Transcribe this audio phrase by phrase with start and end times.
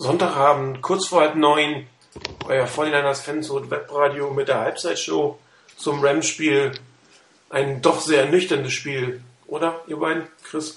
[0.00, 1.86] Sonntagabend, kurz vor halb neun,
[2.46, 5.38] euer 49ers Fanshow Webradio mit der Halbzeitshow
[5.76, 6.72] zum Rams-Spiel.
[7.50, 10.74] Ein doch sehr nüchternes Spiel, oder, ihr beiden, Chris?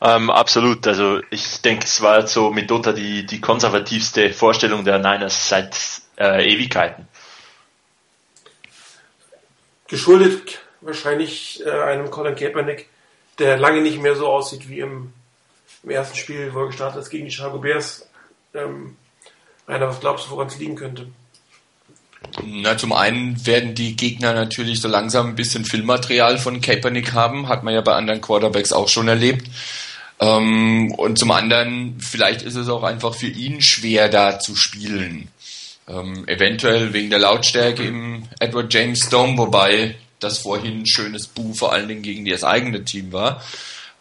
[0.00, 0.84] Ähm, absolut.
[0.84, 6.52] Also ich denke, es war so mitunter die, die konservativste Vorstellung der Niners seit äh,
[6.52, 7.06] Ewigkeiten.
[9.86, 12.88] Geschuldet wahrscheinlich äh, einem Colin Kaepernick,
[13.38, 15.12] der lange nicht mehr so aussieht wie im,
[15.84, 18.08] im ersten Spiel, wo er gestartet ist gegen die Chicago Bears.
[18.54, 18.96] Ähm,
[19.66, 21.08] Rainer, was glaubst du, woran es liegen könnte?
[22.42, 27.48] Na, zum einen werden die Gegner natürlich so langsam ein bisschen Filmmaterial von Kaepernick haben,
[27.48, 29.46] hat man ja bei anderen Quarterbacks auch schon erlebt.
[30.20, 35.28] Ähm, und zum anderen, vielleicht ist es auch einfach für ihn schwer, da zu spielen.
[35.86, 41.52] Ähm, eventuell wegen der Lautstärke im Edward James Dome, wobei das vorhin ein schönes Buh
[41.52, 43.42] vor allen Dingen gegen das eigene Team war.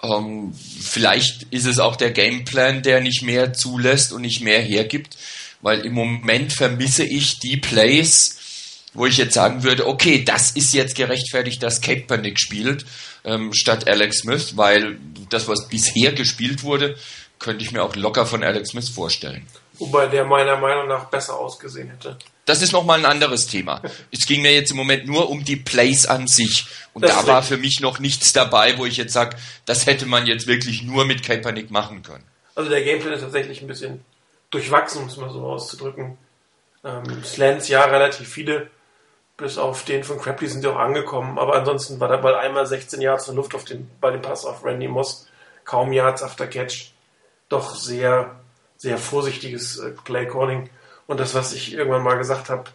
[0.04, 5.18] Ähm, vielleicht ist es auch der Gameplan, der nicht mehr zulässt und nicht mehr hergibt
[5.64, 10.74] weil im Moment vermisse ich die Plays, wo ich jetzt sagen würde, okay, das ist
[10.74, 12.86] jetzt gerechtfertigt, dass Kaepernick spielt,
[13.24, 16.96] ähm, statt Alex Smith, weil das, was bisher gespielt wurde,
[17.40, 19.48] könnte ich mir auch locker von Alex Smith vorstellen.
[19.80, 22.18] Wobei der meiner Meinung nach besser ausgesehen hätte.
[22.46, 23.82] Das ist nochmal ein anderes Thema.
[24.12, 26.66] Es ging mir jetzt im Moment nur um die Plays an sich.
[26.94, 30.06] Und das da war für mich noch nichts dabei, wo ich jetzt sage, das hätte
[30.06, 32.24] man jetzt wirklich nur mit Kaepernick machen können.
[32.56, 34.04] Also der Gameplay ist tatsächlich ein bisschen
[34.52, 36.18] durchwachsen, um es mal so auszudrücken.
[36.84, 38.70] Ähm, Slants, ja, relativ viele.
[39.38, 41.40] Bis auf den von Crapley sind die auch angekommen.
[41.40, 44.46] Aber ansonsten war der Ball einmal 16 Yards in Luft auf den, bei dem Pass
[44.46, 45.28] auf Randy Moss.
[45.64, 46.92] Kaum Yards after Catch.
[47.50, 48.36] Doch sehr,
[48.78, 50.70] sehr vorsichtiges äh, Play Calling.
[51.08, 52.66] Und das, was ich irgendwann mal gesagt habe,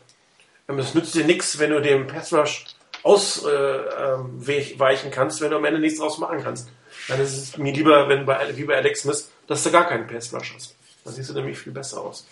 [0.68, 2.64] ähm, es nützt dir nichts, wenn du dem Pass Rush
[3.02, 6.68] ausweichen äh, ähm, kannst, wenn du am Ende nichts draus machen kannst.
[7.08, 10.06] Dann ist es mir lieber, wenn bei, wie bei Alex Smith, dass du gar keinen
[10.06, 10.74] Pass Rush hast.
[11.04, 12.26] Da siehst du nämlich viel besser aus.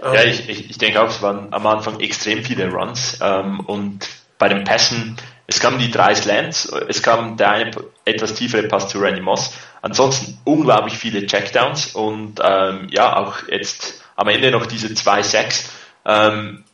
[0.00, 3.60] Ja, ähm, ich, ich, ich denke auch, es waren am Anfang extrem viele Runs ähm,
[3.60, 7.70] und bei den Pässen, es kamen die drei Slants, es kam der eine
[8.04, 14.02] etwas tiefere Pass zu Randy Moss, ansonsten unglaublich viele Checkdowns und ähm, ja, auch jetzt
[14.16, 15.70] am Ende noch diese zwei Sacks.
[16.04, 16.64] Ähm,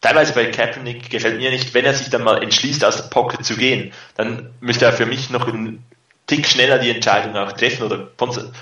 [0.00, 3.44] teilweise bei Kaepernick gefällt mir nicht, wenn er sich dann mal entschließt, aus der Pocket
[3.44, 5.84] zu gehen, dann müsste er für mich noch ein
[6.26, 8.08] Tick schneller die Entscheidung auch treffen oder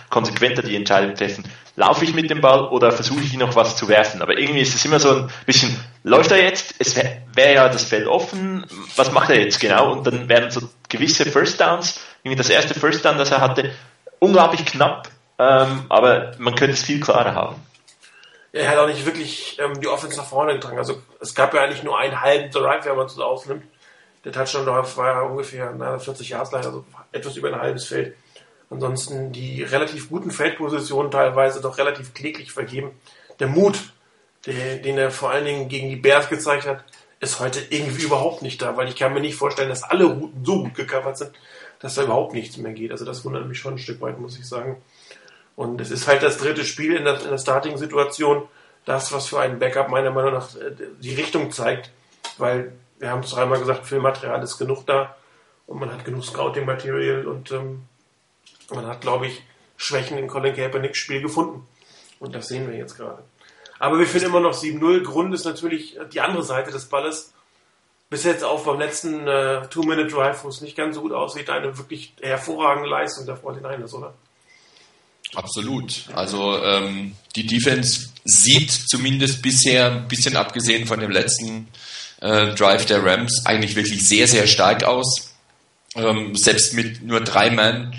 [0.09, 1.45] konsequenter die Entscheidung treffen.
[1.77, 4.21] Laufe ich mit dem Ball oder versuche ich noch was zu werfen?
[4.21, 6.75] Aber irgendwie ist es immer so ein bisschen, läuft er jetzt?
[6.79, 8.67] Es wäre wär ja das Feld offen.
[8.97, 9.93] Was macht er jetzt genau?
[9.93, 13.73] Und dann werden so gewisse First Downs, irgendwie das erste First Down, das er hatte,
[14.19, 15.09] unglaublich knapp,
[15.39, 17.57] ähm, aber man könnte es viel klarer haben.
[18.53, 20.79] Er hat auch nicht wirklich ähm, die Offense nach vorne getragen.
[20.79, 23.65] Also es gab ja eigentlich nur einen halben Drive, wenn man es so ausnimmt.
[24.25, 28.15] Der Touchdown war ja ungefähr 40 Yards lang, also etwas über ein halbes Feld.
[28.71, 32.93] Ansonsten die relativ guten Feldpositionen teilweise doch relativ kläglich vergeben.
[33.41, 33.79] Der Mut,
[34.47, 36.85] den er vor allen Dingen gegen die Bears gezeigt hat,
[37.21, 40.45] ist heute irgendwie überhaupt nicht da, weil ich kann mir nicht vorstellen, dass alle Routen
[40.45, 41.33] so gut gecovert sind,
[41.81, 42.93] dass da überhaupt nichts mehr geht.
[42.93, 44.81] Also das wundert mich schon ein Stück weit, muss ich sagen.
[45.63, 48.49] Und es ist halt das dritte Spiel in der, in der Starting-Situation,
[48.85, 51.93] das, was für einen Backup meiner Meinung nach äh, die Richtung zeigt,
[52.37, 55.15] weil wir haben es dreimal gesagt, Filmmaterial ist genug da
[55.69, 57.85] und man hat genug Scouting-Material und ähm,
[58.75, 59.41] man hat, glaube ich,
[59.77, 61.65] Schwächen in Colin Kaepernicks Spiel gefunden.
[62.19, 63.23] Und das sehen wir jetzt gerade.
[63.79, 65.05] Aber wir finden immer noch 7-0.
[65.05, 67.35] Grund ist natürlich die andere Seite des Balles.
[68.11, 71.79] Bis jetzt auch beim letzten äh, Two-Minute-Drive, wo es nicht ganz so gut aussieht, eine
[71.79, 74.13] wirklich hervorragende Leistung der 49ers, oder?
[75.35, 76.05] Absolut.
[76.15, 81.69] Also ähm, die Defense sieht zumindest bisher, ein bisschen abgesehen von dem letzten
[82.21, 85.35] äh, Drive der Rams, eigentlich wirklich sehr, sehr stark aus.
[85.95, 87.95] Ähm, selbst mit nur drei Mann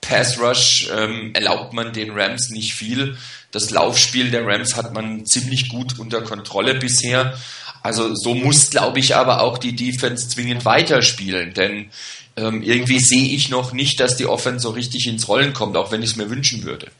[0.00, 3.16] Pass Rush ähm, erlaubt man den Rams nicht viel.
[3.50, 7.38] Das Laufspiel der Rams hat man ziemlich gut unter Kontrolle bisher.
[7.82, 11.90] Also so muss, glaube ich, aber auch die Defense zwingend weiterspielen, denn
[12.38, 15.90] ähm, irgendwie sehe ich noch nicht, dass die Offense so richtig ins Rollen kommt, auch
[15.90, 16.90] wenn ich es mir wünschen würde.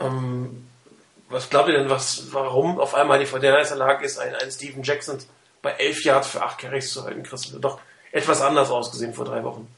[0.00, 0.66] Ähm,
[1.28, 4.34] was glaubt ihr denn, was, warum auf einmal die Fortinanders in der Lage ist, einen,
[4.34, 5.18] einen Steven Jackson
[5.60, 7.54] bei elf Yards für acht Carries zu halten, Chris?
[7.60, 7.78] Doch
[8.10, 9.68] etwas anders ausgesehen vor drei Wochen.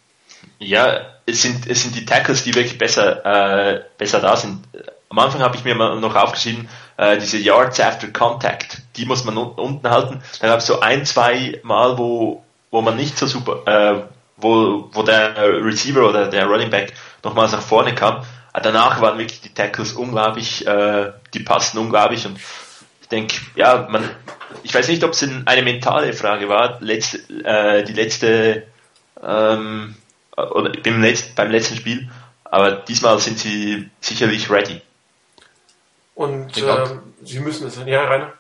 [0.59, 4.65] Ja, es sind, es sind die Tackles, die wirklich besser, äh, besser da sind.
[5.09, 9.25] Am Anfang habe ich mir mal noch aufgeschrieben, äh, diese Yards after Contact, die muss
[9.25, 10.23] man unten halten.
[10.41, 14.89] Dann gab es so ein, zwei Mal, wo, wo man nicht so super, äh, wo,
[14.93, 16.93] wo der Receiver oder der Running Back
[17.23, 18.25] nochmals nach vorne kam.
[18.53, 22.39] Danach waren wirklich die Tackles unglaublich, äh, die passen unglaublich und
[23.01, 24.09] ich denke, ja, man,
[24.63, 28.67] ich weiß nicht, ob es eine mentale Frage war, letzte, äh, die letzte,
[29.23, 29.97] ähm,
[30.37, 32.09] oder beim letzten, beim letzten Spiel,
[32.45, 34.81] aber diesmal sind sie sicherlich ready.
[36.15, 36.87] Und äh,
[37.25, 37.79] sie müssen es.
[37.85, 38.33] Ja, Rainer?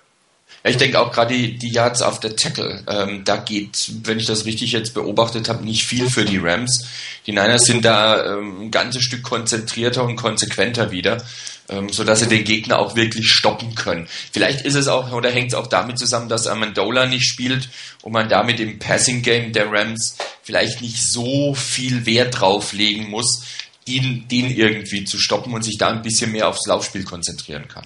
[0.64, 4.18] Ja, ich denke auch gerade die, die Yards auf der Tackle, ähm, da geht, wenn
[4.18, 6.86] ich das richtig jetzt beobachtet habe, nicht viel für die Rams.
[7.26, 11.22] Die Niners sind da ähm, ein ganzes Stück konzentrierter und konsequenter wieder,
[11.68, 14.08] ähm, so dass sie den Gegner auch wirklich stoppen können.
[14.32, 17.68] Vielleicht ist es auch oder hängt es auch damit zusammen, dass Amendola nicht spielt
[18.00, 23.42] und man damit im Passing Game der Rams vielleicht nicht so viel Wert drauflegen muss,
[23.86, 27.84] den, den irgendwie zu stoppen und sich da ein bisschen mehr aufs Laufspiel konzentrieren kann.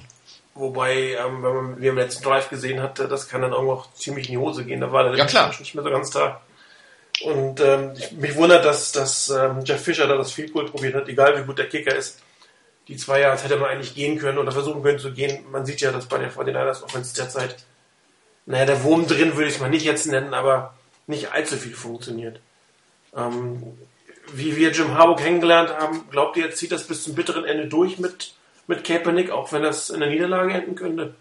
[0.59, 3.93] Wobei, ähm, wenn man wie im letzten Drive gesehen hatte, das kann dann auch noch
[3.95, 4.81] ziemlich in die Hose gehen.
[4.81, 5.55] Da war der ja, klar.
[5.57, 6.41] nicht mehr so ganz da.
[7.23, 10.95] Und ähm, ich, mich wundert, dass, dass ähm, Jeff Fischer da das Field Goal probiert
[10.95, 12.21] hat, egal wie gut der Kicker ist.
[12.89, 15.45] Die zwei Jahre hätte man eigentlich gehen können oder versuchen können zu gehen.
[15.53, 17.57] Man sieht ja, dass bei den 49ers Offense derzeit,
[18.47, 20.75] naja, der Wurm drin würde ich es mal nicht jetzt nennen, aber
[21.07, 22.41] nicht allzu viel funktioniert.
[23.17, 23.63] Ähm,
[24.33, 27.67] wie wir Jim Harbaugh kennengelernt haben, glaubt ihr, jetzt zieht das bis zum bitteren Ende
[27.67, 28.33] durch mit
[28.69, 31.15] mit Kaepernick, auch wenn das in der Niederlage enden könnte?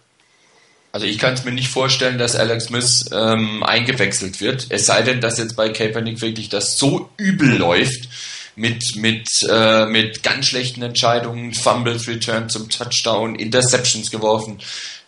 [0.92, 4.68] Also ich kann es mir nicht vorstellen, dass Alex Smith ähm, eingewechselt wird.
[4.70, 8.10] Es sei denn, dass jetzt bei Kaepernick wirklich das so übel läuft
[8.56, 14.60] mit mit äh, mit ganz schlechten Entscheidungen, Fumbles, Return zum Touchdown, Interceptions geworfen.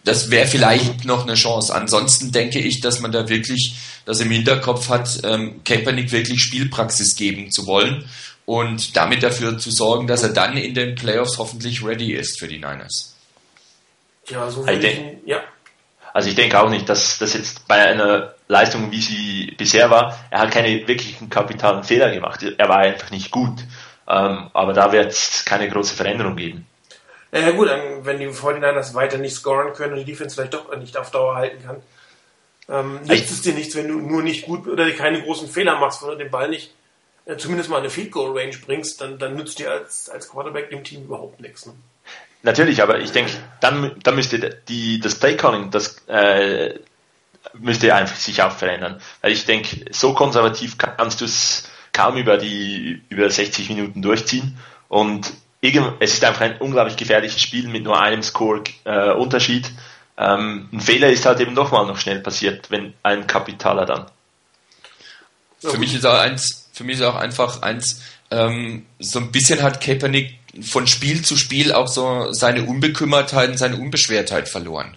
[0.04, 1.74] Das wäre vielleicht noch eine Chance.
[1.74, 3.76] Ansonsten denke ich, dass man da wirklich
[4.06, 8.06] das im Hinterkopf hat, ähm, Kaepernick wirklich Spielpraxis geben zu wollen
[8.50, 12.48] und damit dafür zu sorgen, dass er dann in den Playoffs hoffentlich ready ist für
[12.48, 13.16] die Niners.
[14.26, 15.44] Ja, so ich denk, ja.
[16.16, 20.18] Also ich denke auch nicht, dass das jetzt bei einer Leistung, wie sie bisher war,
[20.32, 22.44] er hat keine wirklichen kapitalen Fehler gemacht.
[22.58, 23.60] Er war einfach nicht gut.
[24.08, 26.66] Ähm, aber da wird es keine große Veränderung geben.
[27.32, 27.70] Ja gut,
[28.02, 31.36] wenn die 49ers weiter nicht scoren können und die Defense vielleicht doch nicht auf Dauer
[31.36, 31.84] halten kann,
[32.68, 36.02] ähm, nützt es dir nichts, wenn du nur nicht gut oder keine großen Fehler machst,
[36.02, 36.72] wenn du den Ball nicht
[37.30, 40.70] äh, zumindest mal eine Field Goal Range bringst, dann, dann nützt dir als, als Quarterback
[40.70, 41.66] dem Team überhaupt nichts.
[41.66, 41.74] Ne?
[42.42, 46.80] Natürlich, aber ich denke, dann, dann müsste die, das Play Calling, das äh,
[47.54, 49.02] müsste einfach sich auch verändern.
[49.22, 54.58] Weil ich denke, so konservativ kannst du es kaum über die über 60 Minuten durchziehen
[54.88, 59.72] und es ist einfach ein unglaublich gefährliches Spiel mit nur einem Score äh.
[60.18, 64.06] Ähm, ein Fehler ist halt eben doch mal noch schnell passiert, wenn ein Kapitaler dann.
[65.60, 68.00] Für mich ist auch eins für mich ist auch einfach eins,
[68.32, 73.58] ähm, so ein bisschen hat Kaepernick von Spiel zu Spiel auch so seine Unbekümmertheit und
[73.58, 74.96] seine Unbeschwertheit verloren.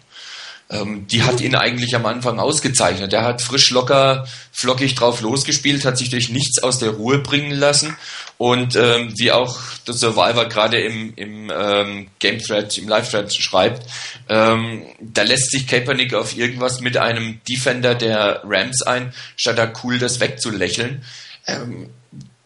[0.72, 3.12] Ähm, die hat ihn eigentlich am Anfang ausgezeichnet.
[3.12, 7.52] Er hat frisch, locker, flockig drauf losgespielt, hat sich durch nichts aus der Ruhe bringen
[7.52, 7.96] lassen
[8.38, 13.32] und ähm, wie auch der Survivor gerade im, im ähm, Game Thread, im Live Thread
[13.32, 13.86] schreibt,
[14.28, 19.72] ähm, da lässt sich Kaepernick auf irgendwas mit einem Defender der Rams ein, statt da
[19.84, 21.02] cool das wegzulächeln
[21.46, 21.90] ähm,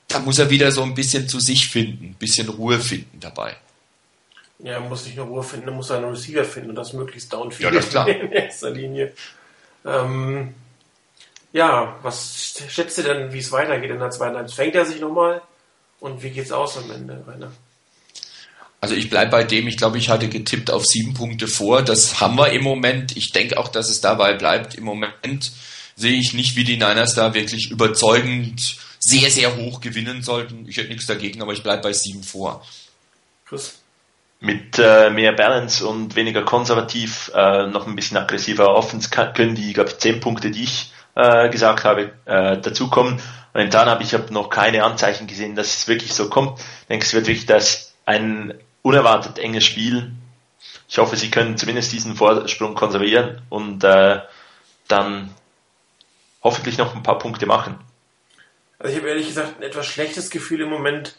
[0.08, 3.56] da muss er wieder so ein bisschen zu sich finden, ein bisschen Ruhe finden dabei.
[4.58, 7.32] Ja, er muss nicht nur Ruhe finden, er muss einen Receiver finden und das möglichst
[7.32, 8.08] downfield ja, das klar.
[8.08, 9.12] in erster Linie.
[9.84, 10.54] Ähm,
[11.52, 14.56] ja, was schätzt ihr denn, wie es weitergeht in der zweiten Halbzeit?
[14.56, 15.42] Fängt er sich nochmal
[16.00, 17.52] und wie geht's aus am Ende, Rainer?
[18.80, 21.82] Also ich bleibe bei dem, ich glaube, ich hatte getippt auf sieben Punkte vor.
[21.82, 23.16] Das haben wir im Moment.
[23.16, 24.74] Ich denke auch, dass es dabei bleibt.
[24.74, 25.52] Im Moment
[25.96, 30.68] sehe ich nicht, wie die Niners da wirklich überzeugend sehr, sehr hoch gewinnen sollten.
[30.68, 32.66] Ich hätte nichts dagegen, aber ich bleibe bei sieben vor.
[33.46, 33.78] Chris?
[34.46, 39.72] Mit äh, mehr Balance und weniger konservativ, äh, noch ein bisschen aggressiver Offense können die,
[39.72, 43.20] glaube ich, zehn Punkte, die ich äh, gesagt habe, äh, dazukommen.
[43.52, 46.60] Momentan habe ich hab noch keine Anzeichen gesehen, dass es wirklich so kommt.
[46.60, 50.12] Ich denke, es wird wirklich das ein unerwartet enges Spiel.
[50.88, 54.20] Ich hoffe, sie können zumindest diesen Vorsprung konservieren und äh,
[54.86, 55.34] dann
[56.44, 57.80] hoffentlich noch ein paar Punkte machen.
[58.78, 61.16] Also ich habe ehrlich gesagt ein etwas schlechtes Gefühl im Moment,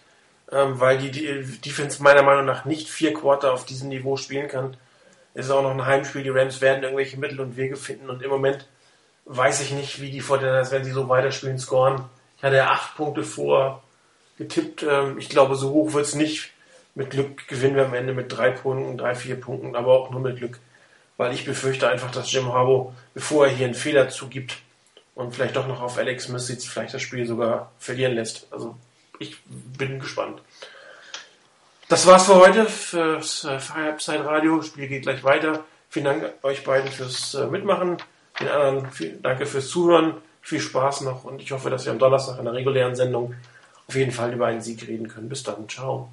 [0.52, 4.48] ähm, weil die, die Defense meiner Meinung nach nicht vier Quarter auf diesem Niveau spielen
[4.48, 4.78] kann.
[5.34, 8.24] Es ist auch noch ein Heimspiel, die Rams werden irgendwelche Mittel und Wege finden und
[8.24, 8.68] im Moment
[9.26, 12.06] weiß ich nicht, wie die Fortinanders, wenn sie so weiterspielen, scoren.
[12.38, 13.84] Ich hatte ja acht Punkte vor
[14.38, 14.84] getippt.
[14.84, 16.52] Ähm, ich glaube, so hoch wird es nicht.
[16.96, 20.22] Mit Glück gewinnen wir am Ende mit drei Punkten, drei, vier Punkten, aber auch nur
[20.22, 20.60] mit Glück.
[21.18, 24.58] Weil ich befürchte einfach, dass Jim Harbaugh, bevor er hier einen Fehler zugibt,
[25.18, 28.48] und vielleicht doch noch auf Alex Smith sitzt, vielleicht das Spiel sogar verlieren lässt.
[28.52, 28.76] Also
[29.20, 30.42] ich bin gespannt.
[31.90, 34.62] Das war's für heute, fürs äh, Halbzeitradio.
[34.62, 35.64] Spiel geht gleich weiter.
[35.90, 37.98] Vielen Dank euch beiden fürs äh, Mitmachen.
[38.40, 40.16] Den anderen viel, danke fürs Zuhören.
[40.42, 43.36] Viel Spaß noch und ich hoffe, dass wir am Donnerstag in der regulären Sendung
[43.88, 45.30] auf jeden Fall über einen Sieg reden können.
[45.30, 45.68] Bis dann.
[45.68, 46.10] Ciao.